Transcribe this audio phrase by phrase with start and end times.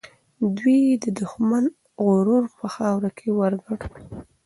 [0.57, 1.65] دوی د دښمن
[2.05, 4.01] غرور په خاوره کې ورګډ کړ.